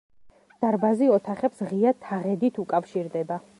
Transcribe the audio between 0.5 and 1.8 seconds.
დარბაზი ოთახებს